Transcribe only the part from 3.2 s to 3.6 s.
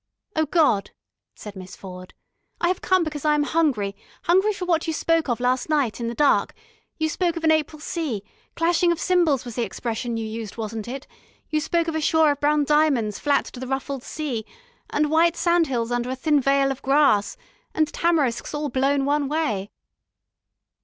I am